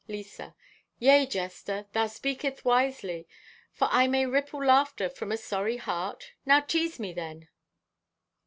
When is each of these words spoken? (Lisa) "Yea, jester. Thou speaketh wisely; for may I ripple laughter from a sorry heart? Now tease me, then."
(Lisa) 0.07 0.55
"Yea, 0.97 1.27
jester. 1.27 1.85
Thou 1.93 2.07
speaketh 2.07 2.65
wisely; 2.65 3.27
for 3.71 3.87
may 4.07 4.21
I 4.21 4.27
ripple 4.27 4.65
laughter 4.65 5.07
from 5.11 5.31
a 5.31 5.37
sorry 5.37 5.77
heart? 5.77 6.31
Now 6.43 6.61
tease 6.61 6.99
me, 6.99 7.13
then." 7.13 7.49